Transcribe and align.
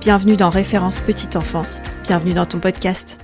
Bienvenue 0.00 0.36
dans 0.36 0.48
Référence 0.48 1.00
Petite 1.00 1.34
Enfance. 1.34 1.82
Bienvenue 2.04 2.32
dans 2.32 2.46
ton 2.46 2.60
podcast. 2.60 3.18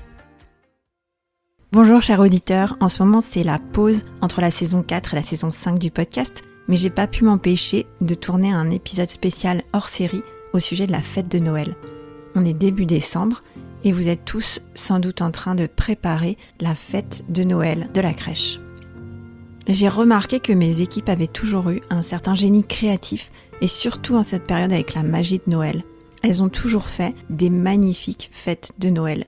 Bonjour 1.70 2.02
chers 2.02 2.19
auditeurs, 2.19 2.77
en 2.80 2.88
ce 2.88 3.01
moment 3.01 3.20
c'est 3.20 3.45
la 3.45 3.60
pause 3.60 4.02
entre 4.20 4.41
la 4.41 4.51
saison 4.51 4.82
4 4.82 5.12
et 5.12 5.16
la 5.16 5.23
saison 5.23 5.52
5 5.52 5.79
du 5.79 5.92
podcast, 5.92 6.42
mais 6.66 6.77
j'ai 6.77 6.91
pas 6.91 7.06
pu 7.06 7.23
m'empêcher 7.23 7.87
de 8.01 8.15
tourner 8.15 8.51
un 8.51 8.70
épisode 8.70 9.09
spécial 9.09 9.62
hors 9.73 9.88
série 9.88 10.24
au 10.52 10.59
sujet 10.59 10.88
de 10.88 10.92
la 10.92 11.01
fête 11.01 11.30
de 11.30 11.38
Noël. 11.38 11.77
On 12.34 12.45
est 12.45 12.55
début 12.55 12.87
décembre 12.87 13.43
et 13.84 13.93
vous 13.93 14.09
êtes 14.09 14.24
tous 14.24 14.60
sans 14.74 14.98
doute 14.98 15.23
en 15.23 15.30
train 15.30 15.54
de 15.54 15.68
préparer 15.68 16.37
la 16.60 16.74
fête 16.74 17.24
de 17.29 17.45
Noël 17.45 17.88
de 17.95 18.01
la 18.01 18.15
crèche. 18.15 18.59
J'ai 19.68 19.88
remarqué 19.88 20.41
que 20.41 20.52
mes 20.52 20.80
équipes 20.80 21.09
avaient 21.09 21.29
toujours 21.29 21.70
eu 21.70 21.82
un 21.91 22.02
certain 22.02 22.34
génie 22.34 22.65
créatif 22.65 23.30
et 23.60 23.68
surtout 23.68 24.16
en 24.16 24.24
cette 24.24 24.48
période 24.48 24.73
avec 24.73 24.95
la 24.95 25.04
magie 25.04 25.38
de 25.38 25.52
Noël 25.52 25.84
elles 26.24 26.42
ont 26.42 26.48
toujours 26.48 26.88
fait 26.88 27.14
des 27.28 27.51
magnifiques 27.51 28.30
fêtes 28.32 28.73
de 28.78 28.88
Noël. 28.88 29.27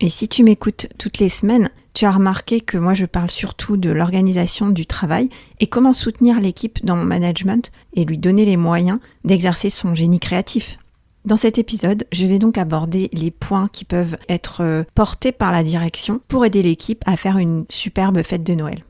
Et 0.00 0.08
si 0.08 0.26
tu 0.26 0.42
m'écoutes 0.42 0.86
toutes 0.96 1.18
les 1.18 1.28
semaines, 1.28 1.70
tu 1.92 2.06
as 2.06 2.12
remarqué 2.12 2.60
que 2.60 2.78
moi 2.78 2.94
je 2.94 3.04
parle 3.04 3.30
surtout 3.30 3.76
de 3.76 3.90
l'organisation 3.90 4.68
du 4.68 4.86
travail 4.86 5.28
et 5.60 5.66
comment 5.66 5.92
soutenir 5.92 6.40
l'équipe 6.40 6.84
dans 6.84 6.96
mon 6.96 7.04
management 7.04 7.70
et 7.92 8.04
lui 8.04 8.16
donner 8.16 8.46
les 8.46 8.56
moyens 8.56 9.00
d'exercer 9.24 9.68
son 9.68 9.94
génie 9.94 10.20
créatif. 10.20 10.78
Dans 11.24 11.36
cet 11.36 11.58
épisode, 11.58 12.06
je 12.10 12.24
vais 12.24 12.38
donc 12.38 12.56
aborder 12.56 13.10
les 13.12 13.30
points 13.30 13.68
qui 13.68 13.84
peuvent 13.84 14.16
être 14.30 14.62
euh, 14.62 14.84
portés 14.94 15.32
par 15.32 15.52
la 15.52 15.62
direction 15.62 16.22
pour 16.28 16.46
aider 16.46 16.62
l'équipe 16.62 17.02
à 17.04 17.18
faire 17.18 17.36
une 17.36 17.66
superbe 17.68 18.22
fête 18.22 18.44
de 18.44 18.54
Noël. 18.54 18.84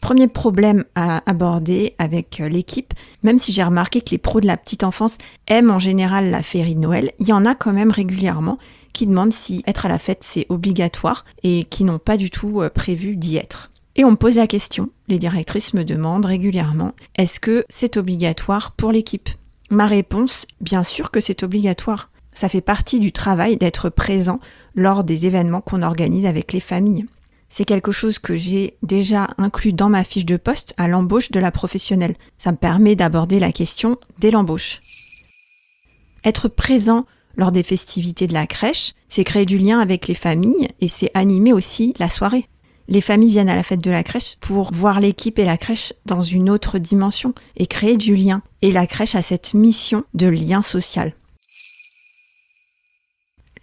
Premier 0.00 0.28
problème 0.28 0.84
à 0.94 1.22
aborder 1.28 1.94
avec 1.98 2.40
euh, 2.40 2.48
l'équipe, 2.48 2.94
même 3.22 3.38
si 3.38 3.52
j'ai 3.52 3.64
remarqué 3.64 4.00
que 4.00 4.10
les 4.10 4.18
pros 4.18 4.40
de 4.40 4.46
la 4.46 4.56
petite 4.56 4.84
enfance 4.84 5.18
aiment 5.48 5.70
en 5.70 5.78
général 5.78 6.30
la 6.30 6.42
féerie 6.42 6.74
de 6.74 6.80
Noël, 6.80 7.12
il 7.18 7.28
y 7.28 7.32
en 7.32 7.44
a 7.44 7.54
quand 7.54 7.72
même 7.72 7.90
régulièrement 7.90 8.58
qui 8.92 9.06
demandent 9.06 9.32
si 9.32 9.62
être 9.66 9.86
à 9.86 9.88
la 9.88 9.98
fête 9.98 10.22
c'est 10.22 10.46
obligatoire 10.48 11.24
et 11.42 11.64
qui 11.64 11.84
n'ont 11.84 11.98
pas 11.98 12.16
du 12.16 12.30
tout 12.30 12.62
euh, 12.62 12.70
prévu 12.70 13.16
d'y 13.16 13.36
être. 13.36 13.70
Et 13.96 14.04
on 14.04 14.12
me 14.12 14.16
pose 14.16 14.36
la 14.36 14.46
question, 14.46 14.90
les 15.08 15.18
directrices 15.18 15.74
me 15.74 15.84
demandent 15.84 16.26
régulièrement, 16.26 16.92
est-ce 17.16 17.40
que 17.40 17.64
c'est 17.68 17.96
obligatoire 17.96 18.72
pour 18.72 18.92
l'équipe? 18.92 19.28
Ma 19.70 19.86
réponse, 19.86 20.46
bien 20.60 20.84
sûr 20.84 21.10
que 21.10 21.20
c'est 21.20 21.42
obligatoire. 21.42 22.10
Ça 22.32 22.48
fait 22.48 22.60
partie 22.60 23.00
du 23.00 23.10
travail 23.10 23.56
d'être 23.56 23.90
présent 23.90 24.38
lors 24.76 25.02
des 25.02 25.26
événements 25.26 25.60
qu'on 25.60 25.82
organise 25.82 26.26
avec 26.26 26.52
les 26.52 26.60
familles. 26.60 27.06
C'est 27.48 27.64
quelque 27.64 27.92
chose 27.92 28.18
que 28.18 28.36
j'ai 28.36 28.76
déjà 28.82 29.28
inclus 29.38 29.72
dans 29.72 29.88
ma 29.88 30.04
fiche 30.04 30.26
de 30.26 30.36
poste 30.36 30.74
à 30.76 30.86
l'embauche 30.86 31.30
de 31.30 31.40
la 31.40 31.50
professionnelle. 31.50 32.16
Ça 32.36 32.52
me 32.52 32.56
permet 32.56 32.94
d'aborder 32.94 33.40
la 33.40 33.52
question 33.52 33.98
dès 34.18 34.30
l'embauche. 34.30 34.80
Être 36.24 36.48
présent 36.48 37.06
lors 37.36 37.52
des 37.52 37.62
festivités 37.62 38.26
de 38.26 38.34
la 38.34 38.46
crèche, 38.46 38.92
c'est 39.08 39.24
créer 39.24 39.46
du 39.46 39.58
lien 39.58 39.78
avec 39.80 40.08
les 40.08 40.14
familles 40.14 40.68
et 40.80 40.88
c'est 40.88 41.10
animer 41.14 41.52
aussi 41.52 41.94
la 41.98 42.10
soirée. 42.10 42.48
Les 42.88 43.00
familles 43.00 43.30
viennent 43.30 43.50
à 43.50 43.56
la 43.56 43.62
fête 43.62 43.82
de 43.82 43.90
la 43.90 44.02
crèche 44.02 44.36
pour 44.40 44.72
voir 44.72 45.00
l'équipe 45.00 45.38
et 45.38 45.44
la 45.44 45.58
crèche 45.58 45.92
dans 46.06 46.20
une 46.20 46.50
autre 46.50 46.78
dimension 46.78 47.34
et 47.56 47.66
créer 47.66 47.96
du 47.96 48.16
lien. 48.16 48.42
Et 48.62 48.72
la 48.72 48.86
crèche 48.86 49.14
a 49.14 49.22
cette 49.22 49.54
mission 49.54 50.04
de 50.14 50.26
lien 50.26 50.62
social. 50.62 51.14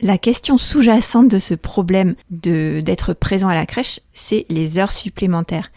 La 0.05 0.19
question 0.19 0.59
sous-jacente 0.59 1.29
de 1.29 1.39
ce 1.39 1.55
problème 1.55 2.13
d'être 2.29 3.13
présent 3.13 3.47
à 3.47 3.55
la 3.55 3.66
crèche, 3.66 4.01
c'est 4.13 4.45
les 4.49 4.77
heures 4.77 4.91
supplémentaires. 4.91 5.71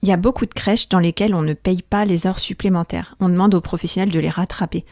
Il 0.00 0.08
y 0.08 0.12
a 0.12 0.16
beaucoup 0.16 0.46
de 0.46 0.54
crèches 0.54 0.88
dans 0.88 1.00
lesquelles 1.00 1.34
on 1.34 1.42
ne 1.42 1.52
paye 1.52 1.82
pas 1.82 2.06
les 2.06 2.26
heures 2.26 2.38
supplémentaires. 2.38 3.14
On 3.20 3.28
demande 3.28 3.54
aux 3.54 3.60
professionnels 3.60 4.10
de 4.10 4.18
les 4.20 4.30
rattraper. 4.30 4.86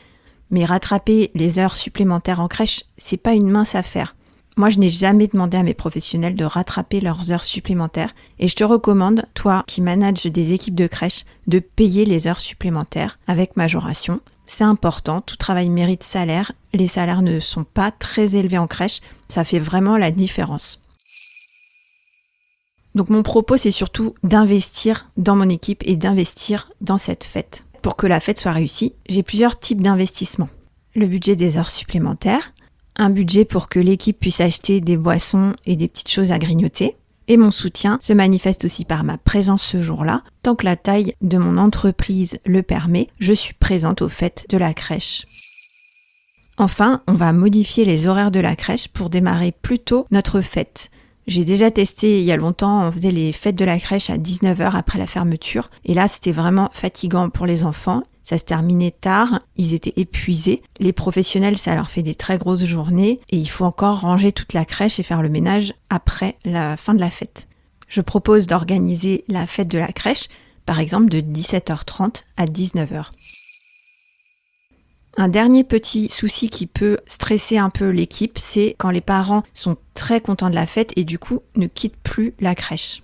Mais 0.50 0.66
rattraper 0.66 1.30
les 1.34 1.58
heures 1.58 1.74
supplémentaires 1.74 2.40
en 2.40 2.48
crèche, 2.48 2.82
c'est 2.98 3.16
pas 3.16 3.32
une 3.32 3.48
mince 3.48 3.74
affaire. 3.74 4.14
Moi, 4.58 4.68
je 4.68 4.78
n'ai 4.78 4.90
jamais 4.90 5.26
demandé 5.26 5.56
à 5.56 5.62
mes 5.62 5.72
professionnels 5.72 6.36
de 6.36 6.44
rattraper 6.44 7.00
leurs 7.00 7.30
heures 7.30 7.44
supplémentaires 7.44 8.14
et 8.38 8.46
je 8.46 8.56
te 8.56 8.64
recommande, 8.64 9.24
toi 9.32 9.64
qui 9.66 9.80
manages 9.80 10.24
des 10.24 10.52
équipes 10.52 10.74
de 10.74 10.86
crèche, 10.86 11.24
de 11.46 11.60
payer 11.60 12.04
les 12.04 12.28
heures 12.28 12.40
supplémentaires 12.40 13.18
avec 13.26 13.56
majoration 13.56 14.20
c'est 14.52 14.64
important, 14.64 15.22
tout 15.22 15.36
travail 15.36 15.70
mérite 15.70 16.02
salaire. 16.02 16.52
Les 16.74 16.86
salaires 16.86 17.22
ne 17.22 17.40
sont 17.40 17.64
pas 17.64 17.90
très 17.90 18.36
élevés 18.36 18.58
en 18.58 18.66
crèche, 18.66 19.00
ça 19.28 19.44
fait 19.44 19.58
vraiment 19.58 19.96
la 19.96 20.10
différence. 20.10 20.78
Donc 22.94 23.08
mon 23.08 23.22
propos, 23.22 23.56
c'est 23.56 23.70
surtout 23.70 24.14
d'investir 24.22 25.08
dans 25.16 25.36
mon 25.36 25.48
équipe 25.48 25.82
et 25.86 25.96
d'investir 25.96 26.70
dans 26.82 26.98
cette 26.98 27.24
fête. 27.24 27.64
Pour 27.80 27.96
que 27.96 28.06
la 28.06 28.20
fête 28.20 28.38
soit 28.38 28.52
réussie, 28.52 28.94
j'ai 29.08 29.22
plusieurs 29.22 29.58
types 29.58 29.80
d'investissements. 29.80 30.50
Le 30.94 31.06
budget 31.06 31.34
des 31.34 31.56
heures 31.56 31.70
supplémentaires, 31.70 32.52
un 32.96 33.08
budget 33.08 33.46
pour 33.46 33.70
que 33.70 33.80
l'équipe 33.80 34.20
puisse 34.20 34.42
acheter 34.42 34.82
des 34.82 34.98
boissons 34.98 35.54
et 35.64 35.76
des 35.76 35.88
petites 35.88 36.10
choses 36.10 36.30
à 36.30 36.38
grignoter, 36.38 36.96
et 37.28 37.36
mon 37.36 37.50
soutien 37.50 37.98
se 38.00 38.12
manifeste 38.12 38.64
aussi 38.64 38.84
par 38.84 39.04
ma 39.04 39.18
présence 39.18 39.62
ce 39.62 39.82
jour-là. 39.82 40.22
Tant 40.42 40.54
que 40.54 40.64
la 40.64 40.76
taille 40.76 41.14
de 41.22 41.38
mon 41.38 41.58
entreprise 41.58 42.38
le 42.44 42.62
permet, 42.62 43.08
je 43.18 43.32
suis 43.32 43.54
présente 43.54 44.02
au 44.02 44.08
fait 44.08 44.46
de 44.48 44.56
la 44.56 44.74
crèche. 44.74 45.24
Enfin, 46.58 47.02
on 47.06 47.14
va 47.14 47.32
modifier 47.32 47.84
les 47.84 48.06
horaires 48.06 48.30
de 48.30 48.40
la 48.40 48.56
crèche 48.56 48.88
pour 48.88 49.10
démarrer 49.10 49.52
plus 49.52 49.78
tôt 49.78 50.06
notre 50.10 50.40
fête. 50.40 50.90
J'ai 51.26 51.44
déjà 51.44 51.70
testé 51.70 52.20
il 52.20 52.24
y 52.24 52.32
a 52.32 52.36
longtemps, 52.36 52.86
on 52.86 52.90
faisait 52.90 53.12
les 53.12 53.32
fêtes 53.32 53.56
de 53.56 53.64
la 53.64 53.78
crèche 53.78 54.10
à 54.10 54.18
19h 54.18 54.74
après 54.74 54.98
la 54.98 55.06
fermeture. 55.06 55.70
Et 55.84 55.94
là, 55.94 56.08
c'était 56.08 56.32
vraiment 56.32 56.68
fatigant 56.72 57.30
pour 57.30 57.46
les 57.46 57.64
enfants. 57.64 58.02
Ça 58.22 58.38
se 58.38 58.44
terminait 58.44 58.92
tard, 58.92 59.40
ils 59.56 59.74
étaient 59.74 59.94
épuisés. 59.96 60.62
Les 60.78 60.92
professionnels, 60.92 61.58
ça 61.58 61.74
leur 61.74 61.90
fait 61.90 62.02
des 62.02 62.14
très 62.14 62.38
grosses 62.38 62.64
journées 62.64 63.20
et 63.30 63.36
il 63.36 63.48
faut 63.48 63.64
encore 63.64 64.00
ranger 64.00 64.32
toute 64.32 64.52
la 64.52 64.64
crèche 64.64 65.00
et 65.00 65.02
faire 65.02 65.22
le 65.22 65.28
ménage 65.28 65.74
après 65.90 66.36
la 66.44 66.76
fin 66.76 66.94
de 66.94 67.00
la 67.00 67.10
fête. 67.10 67.48
Je 67.88 68.00
propose 68.00 68.46
d'organiser 68.46 69.24
la 69.28 69.46
fête 69.46 69.68
de 69.68 69.78
la 69.78 69.92
crèche, 69.92 70.28
par 70.66 70.78
exemple 70.78 71.10
de 71.10 71.20
17h30 71.20 72.22
à 72.36 72.46
19h. 72.46 73.10
Un 75.18 75.28
dernier 75.28 75.62
petit 75.62 76.08
souci 76.08 76.48
qui 76.48 76.66
peut 76.66 76.98
stresser 77.06 77.58
un 77.58 77.68
peu 77.68 77.90
l'équipe, 77.90 78.38
c'est 78.38 78.74
quand 78.78 78.88
les 78.88 79.02
parents 79.02 79.42
sont 79.52 79.76
très 79.92 80.22
contents 80.22 80.48
de 80.48 80.54
la 80.54 80.64
fête 80.64 80.92
et 80.96 81.04
du 81.04 81.18
coup 81.18 81.40
ne 81.54 81.66
quittent 81.66 82.00
plus 82.02 82.32
la 82.40 82.54
crèche. 82.54 83.02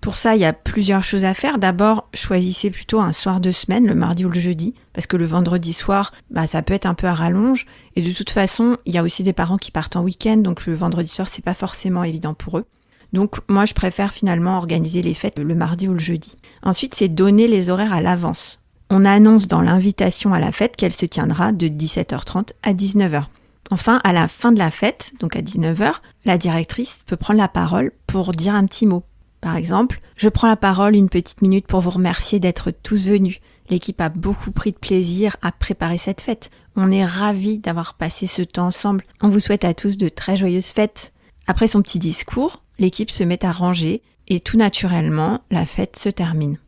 Pour 0.00 0.16
ça, 0.16 0.36
il 0.36 0.40
y 0.40 0.44
a 0.44 0.52
plusieurs 0.52 1.02
choses 1.02 1.24
à 1.24 1.34
faire. 1.34 1.58
D'abord, 1.58 2.08
choisissez 2.14 2.70
plutôt 2.70 3.00
un 3.00 3.12
soir 3.12 3.40
de 3.40 3.50
semaine, 3.50 3.86
le 3.86 3.94
mardi 3.94 4.24
ou 4.24 4.28
le 4.28 4.38
jeudi, 4.38 4.74
parce 4.92 5.06
que 5.06 5.16
le 5.16 5.26
vendredi 5.26 5.72
soir, 5.72 6.12
bah, 6.30 6.46
ça 6.46 6.62
peut 6.62 6.74
être 6.74 6.86
un 6.86 6.94
peu 6.94 7.06
à 7.06 7.14
rallonge. 7.14 7.66
Et 7.96 8.02
de 8.02 8.12
toute 8.12 8.30
façon, 8.30 8.76
il 8.86 8.94
y 8.94 8.98
a 8.98 9.02
aussi 9.02 9.22
des 9.22 9.32
parents 9.32 9.58
qui 9.58 9.72
partent 9.72 9.96
en 9.96 10.02
week-end, 10.02 10.36
donc 10.36 10.66
le 10.66 10.74
vendredi 10.74 11.08
soir, 11.08 11.28
c'est 11.28 11.44
pas 11.44 11.54
forcément 11.54 12.04
évident 12.04 12.34
pour 12.34 12.58
eux. 12.58 12.66
Donc 13.12 13.36
moi, 13.48 13.64
je 13.64 13.74
préfère 13.74 14.12
finalement 14.12 14.58
organiser 14.58 15.02
les 15.02 15.14
fêtes 15.14 15.38
le 15.38 15.54
mardi 15.54 15.88
ou 15.88 15.92
le 15.92 15.98
jeudi. 15.98 16.36
Ensuite, 16.62 16.94
c'est 16.94 17.08
donner 17.08 17.48
les 17.48 17.70
horaires 17.70 17.92
à 17.92 18.00
l'avance. 18.00 18.60
On 18.90 19.04
annonce 19.04 19.48
dans 19.48 19.62
l'invitation 19.62 20.32
à 20.34 20.38
la 20.38 20.52
fête 20.52 20.76
qu'elle 20.76 20.92
se 20.92 21.06
tiendra 21.06 21.52
de 21.52 21.66
17h30 21.66 22.50
à 22.62 22.72
19h. 22.72 23.24
Enfin, 23.70 24.00
à 24.04 24.12
la 24.12 24.28
fin 24.28 24.52
de 24.52 24.58
la 24.58 24.70
fête, 24.70 25.12
donc 25.18 25.34
à 25.34 25.42
19h, 25.42 25.94
la 26.24 26.38
directrice 26.38 27.00
peut 27.06 27.16
prendre 27.16 27.40
la 27.40 27.48
parole 27.48 27.90
pour 28.06 28.32
dire 28.32 28.54
un 28.54 28.64
petit 28.66 28.86
mot. 28.86 29.02
Par 29.40 29.56
exemple, 29.56 30.00
je 30.16 30.28
prends 30.28 30.48
la 30.48 30.56
parole 30.56 30.96
une 30.96 31.08
petite 31.08 31.42
minute 31.42 31.66
pour 31.66 31.80
vous 31.80 31.90
remercier 31.90 32.40
d'être 32.40 32.70
tous 32.70 33.06
venus. 33.06 33.40
L'équipe 33.68 34.00
a 34.00 34.08
beaucoup 34.08 34.50
pris 34.50 34.72
de 34.72 34.78
plaisir 34.78 35.36
à 35.42 35.52
préparer 35.52 35.98
cette 35.98 36.20
fête. 36.20 36.50
On 36.76 36.90
est 36.90 37.04
ravis 37.04 37.58
d'avoir 37.58 37.94
passé 37.94 38.26
ce 38.26 38.42
temps 38.42 38.66
ensemble. 38.66 39.04
On 39.20 39.28
vous 39.28 39.40
souhaite 39.40 39.64
à 39.64 39.74
tous 39.74 39.96
de 39.96 40.08
très 40.08 40.36
joyeuses 40.36 40.66
fêtes. 40.66 41.12
Après 41.46 41.68
son 41.68 41.82
petit 41.82 41.98
discours, 41.98 42.62
l'équipe 42.78 43.10
se 43.10 43.24
met 43.24 43.44
à 43.44 43.52
ranger 43.52 44.02
et 44.28 44.40
tout 44.40 44.56
naturellement, 44.56 45.40
la 45.50 45.66
fête 45.66 45.96
se 45.96 46.08
termine. 46.08 46.58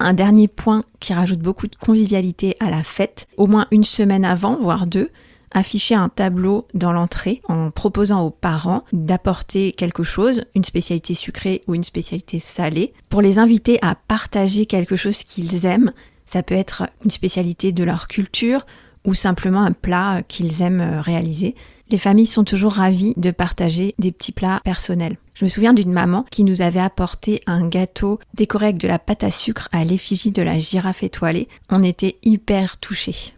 Un 0.00 0.12
dernier 0.12 0.48
point 0.48 0.84
qui 0.98 1.14
rajoute 1.14 1.38
beaucoup 1.38 1.68
de 1.68 1.76
convivialité 1.76 2.56
à 2.58 2.70
la 2.70 2.82
fête, 2.82 3.28
au 3.36 3.46
moins 3.46 3.66
une 3.70 3.84
semaine 3.84 4.24
avant, 4.24 4.58
voire 4.60 4.86
deux, 4.86 5.10
afficher 5.54 5.94
un 5.94 6.08
tableau 6.08 6.66
dans 6.74 6.92
l'entrée 6.92 7.40
en 7.48 7.70
proposant 7.70 8.22
aux 8.22 8.30
parents 8.30 8.84
d'apporter 8.92 9.72
quelque 9.72 10.02
chose, 10.02 10.44
une 10.54 10.64
spécialité 10.64 11.14
sucrée 11.14 11.62
ou 11.66 11.74
une 11.74 11.84
spécialité 11.84 12.38
salée, 12.40 12.92
pour 13.08 13.22
les 13.22 13.38
inviter 13.38 13.78
à 13.80 13.94
partager 13.94 14.66
quelque 14.66 14.96
chose 14.96 15.24
qu'ils 15.24 15.64
aiment. 15.64 15.92
Ça 16.26 16.42
peut 16.42 16.54
être 16.54 16.84
une 17.04 17.10
spécialité 17.10 17.72
de 17.72 17.84
leur 17.84 18.08
culture 18.08 18.66
ou 19.04 19.14
simplement 19.14 19.62
un 19.62 19.72
plat 19.72 20.22
qu'ils 20.26 20.62
aiment 20.62 21.00
réaliser. 21.00 21.54
Les 21.90 21.98
familles 21.98 22.26
sont 22.26 22.44
toujours 22.44 22.72
ravies 22.72 23.14
de 23.16 23.30
partager 23.30 23.94
des 23.98 24.10
petits 24.10 24.32
plats 24.32 24.60
personnels. 24.64 25.18
Je 25.34 25.44
me 25.44 25.50
souviens 25.50 25.74
d'une 25.74 25.92
maman 25.92 26.24
qui 26.30 26.44
nous 26.44 26.62
avait 26.62 26.80
apporté 26.80 27.40
un 27.46 27.68
gâteau 27.68 28.18
décoré 28.34 28.66
avec 28.66 28.78
de 28.78 28.88
la 28.88 28.98
pâte 28.98 29.24
à 29.24 29.30
sucre 29.30 29.68
à 29.72 29.84
l'effigie 29.84 30.30
de 30.30 30.42
la 30.42 30.58
girafe 30.58 31.02
étoilée. 31.02 31.48
On 31.68 31.82
était 31.82 32.16
hyper 32.22 32.78
touchés. 32.78 33.34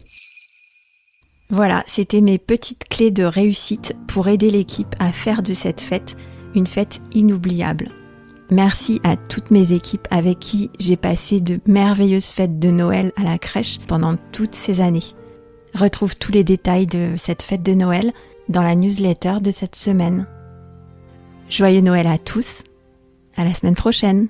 Voilà, 1.49 1.83
c'était 1.87 2.21
mes 2.21 2.37
petites 2.37 2.87
clés 2.89 3.11
de 3.11 3.23
réussite 3.23 3.95
pour 4.07 4.27
aider 4.27 4.49
l'équipe 4.49 4.95
à 4.99 5.11
faire 5.11 5.41
de 5.41 5.53
cette 5.53 5.81
fête 5.81 6.17
une 6.55 6.67
fête 6.67 7.01
inoubliable. 7.13 7.89
Merci 8.49 8.99
à 9.03 9.15
toutes 9.15 9.51
mes 9.51 9.73
équipes 9.73 10.07
avec 10.09 10.39
qui 10.39 10.71
j'ai 10.79 10.95
passé 10.95 11.41
de 11.41 11.59
merveilleuses 11.65 12.29
fêtes 12.29 12.59
de 12.59 12.69
Noël 12.69 13.11
à 13.17 13.23
la 13.23 13.37
crèche 13.37 13.79
pendant 13.87 14.15
toutes 14.31 14.55
ces 14.55 14.81
années. 14.81 15.03
Retrouve 15.73 16.15
tous 16.15 16.31
les 16.31 16.43
détails 16.43 16.87
de 16.87 17.13
cette 17.17 17.43
fête 17.43 17.63
de 17.63 17.73
Noël 17.73 18.13
dans 18.49 18.63
la 18.63 18.75
newsletter 18.75 19.35
de 19.41 19.51
cette 19.51 19.75
semaine. 19.75 20.25
Joyeux 21.49 21.81
Noël 21.81 22.07
à 22.07 22.17
tous. 22.17 22.63
À 23.35 23.43
la 23.43 23.53
semaine 23.53 23.75
prochaine. 23.75 24.29